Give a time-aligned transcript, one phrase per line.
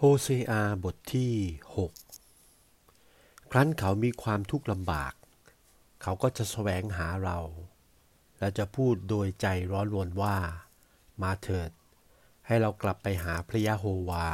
[0.00, 1.34] โฮเซอาบทที่
[2.36, 5.12] 6 ครั้นเขามีความทุกข์ลำบาก
[6.02, 7.38] เขาก็จะแสวงหาเรา
[8.38, 10.36] และจะพูดโดยใจร้อนรวนว่า
[11.22, 11.70] มาเถิด
[12.46, 14.28] ให้เรากลับไปหาพระยะโฮวา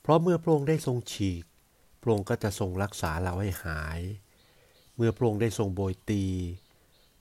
[0.00, 1.44] เพราะเมื่อพระองค์ได้ทรงฉีก
[2.00, 4.00] พระองค์ก็จะทรงรักษาเราให้หาย
[4.96, 6.24] เมื่อพระองค์ได้ทรงโบยตี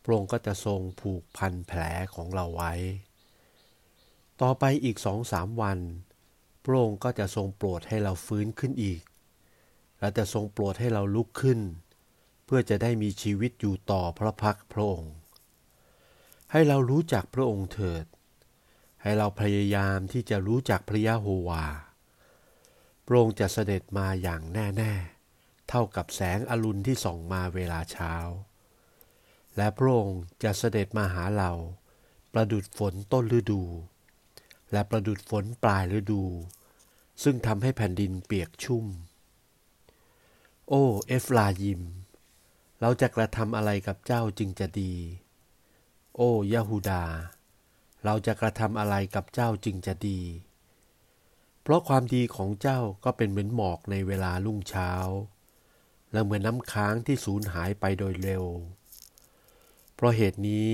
[0.04, 1.82] พระองค์ก็จะทรงผูกพันแผล
[2.14, 2.74] ของเราไว้
[4.42, 5.80] ต่อไปอีกสองสามวัน
[6.64, 9.02] พระองค์ก็จะทรงโปรดให้เราฟื้นขึ้นอีก
[10.00, 11.60] และจะทรงโปรดให้เราลุกขึ้น
[12.46, 15.14] เพื่อจะได้มีชีวิตอยู่ต่อพระพักพระองค์
[16.52, 18.06] ให้เรารู้จักพระองค์เถิด
[19.02, 21.66] ให้เราพยายามที่จะรู้จักพระยะโฮวา
[23.06, 24.94] พระองค์จะเสด็จมาอย่างแน่
[25.32, 28.14] ๆ เท่ากับแสงอรุณที่ส่องมาเวลาเช้า
[29.58, 31.52] และพระองค์จะเสด็จมาหาเรา
[32.34, 33.64] ประดุดฝนต้นฤดู
[34.74, 36.24] และประดุดฝนปลายฤดู
[37.24, 38.86] ซึ่งทำให้แผ่นดินเปียกชุ่ม
[40.68, 41.82] โอ้ เอฟลายิม
[42.82, 44.94] เราจะกระทำอะไรกับเจ้าจึงจะดี
[46.16, 47.04] โอ้ยาฮูดา
[48.06, 50.20] เราจะกระทำอะไรกับเจ้าจึงจะดี
[51.62, 54.92] เพราะความดีของเจ้าก็เป็นเหมือนหมอกในเวลาลุ่งเช้า
[56.12, 58.46] และเหมือนน้ำค้างที่สูญหายไปโดยเร็ว
[59.96, 60.70] เพราะเหตุนี้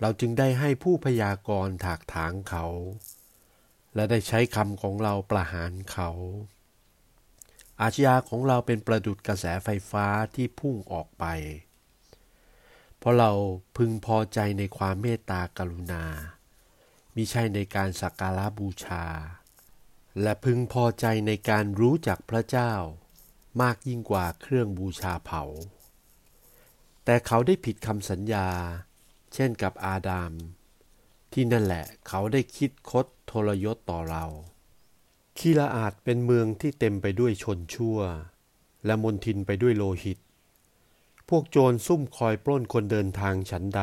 [0.00, 2.66] เราจึงได้ให้ผู้พยากรณ์ถากถางเขา
[3.94, 6.10] และได้ใช้คำของเราประหารเขา
[7.80, 11.24] อาชญาของเราเป็นประดุดกระแสไฟฟ้าที่พุ่งออกไป
[12.98, 13.32] เพราะเรา
[13.76, 16.04] พึงพอใจในความเมตตากรุณา
[17.14, 19.04] มิใช่ในการสักการะบูชา
[20.22, 22.72] และพึงพอใจในการรู้จักพระเจ้า
[23.62, 25.42] มากยิ่งกว่าเครื่องบูชาเผา
[27.04, 28.48] แต่เขาได้ผิดคำสัญญา
[29.34, 30.32] เช่นกับอาดาม
[31.32, 34.24] ที่นั่นแหละเขาได้คิดคดทรยศต่อเรา
[35.38, 37.98] คีลาอาดเป็นเมืองที่เต็มไปด้วยชนชั่ว
[38.86, 40.18] และมนทินไปด้วยโลหิต
[41.28, 43.82] พวกโจรซุ่มคอยปล้นคนเดินทางฉันใด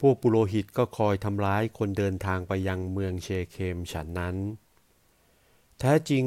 [0.00, 4.36] พวกปุโรหิตก็คอยทำร้ายคนเดินทางไปยังเมืองเชเคมฉันนั้น
[5.78, 6.24] แท้จริง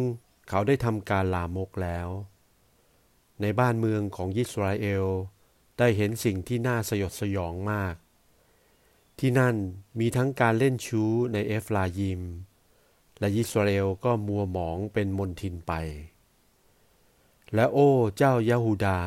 [0.50, 2.08] เขาได้ทำการลามกแล้ว
[3.42, 5.06] ในบ้านเมืองของยิสราเอล
[5.78, 7.96] ได้เห็นสิ่งที่น่าสยดสยองมาก
[9.20, 9.56] ที่นั่น
[10.00, 12.22] มีทั้งการเล่นชู้ในเอฟลายิม
[13.20, 15.74] และยิสราเอลก็มัวหมองเป็นมนทินไป
[17.54, 19.00] และโอ้เจ้ายาฮูดา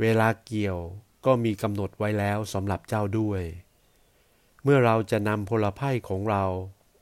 [0.00, 0.78] เวลาเกี่ยว
[1.26, 3.42] ก็มีกำหนดไว้แล้วสำหรับเจ้าด้วย
[4.62, 6.44] เมื่อเราจะนำพลไพ่ของเรา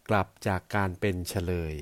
[0.08, 1.74] กลับจากการเป็นเฉลย